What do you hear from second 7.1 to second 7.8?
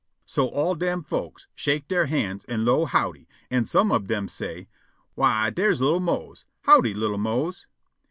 Mose?"